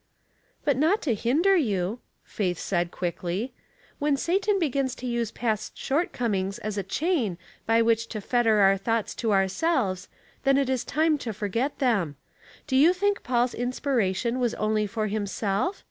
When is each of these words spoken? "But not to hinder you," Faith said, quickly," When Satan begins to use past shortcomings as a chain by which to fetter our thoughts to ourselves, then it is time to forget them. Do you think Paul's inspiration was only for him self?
"But 0.65 0.77
not 0.77 0.99
to 1.03 1.13
hinder 1.13 1.55
you," 1.55 1.99
Faith 2.23 2.57
said, 2.57 2.89
quickly," 2.89 3.53
When 3.99 4.17
Satan 4.17 4.57
begins 4.57 4.95
to 4.95 5.05
use 5.05 5.29
past 5.29 5.77
shortcomings 5.77 6.57
as 6.57 6.75
a 6.75 6.81
chain 6.81 7.37
by 7.67 7.83
which 7.83 8.07
to 8.07 8.19
fetter 8.19 8.61
our 8.61 8.77
thoughts 8.77 9.13
to 9.17 9.31
ourselves, 9.31 10.09
then 10.43 10.57
it 10.57 10.69
is 10.71 10.83
time 10.83 11.19
to 11.19 11.33
forget 11.33 11.77
them. 11.77 12.15
Do 12.65 12.75
you 12.75 12.93
think 12.93 13.21
Paul's 13.21 13.53
inspiration 13.53 14.39
was 14.39 14.55
only 14.55 14.87
for 14.87 15.05
him 15.05 15.27
self? 15.27 15.79